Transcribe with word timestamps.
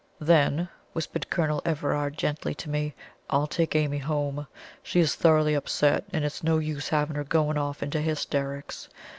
"Then," 0.17 0.67
whispered 0.93 1.29
Colonel 1.29 1.61
Everard 1.63 2.17
gently 2.17 2.55
to 2.55 2.69
me, 2.71 2.95
"I'll 3.29 3.45
take 3.45 3.75
Amy 3.75 3.99
home. 3.99 4.47
She 4.81 4.99
is 4.99 5.13
thoroughly 5.13 5.53
upset, 5.53 6.05
and 6.11 6.25
it's 6.25 6.41
no 6.43 6.57
use 6.57 6.89
having 6.89 7.17
her 7.17 7.23
going 7.23 7.59
off 7.59 7.83
into 7.83 8.01
hysterics. 8.01 8.89